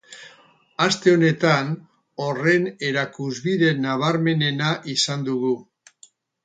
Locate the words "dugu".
5.33-5.55